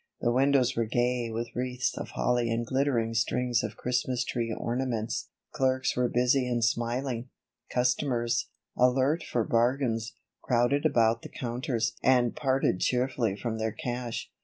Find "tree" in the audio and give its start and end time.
4.23-4.51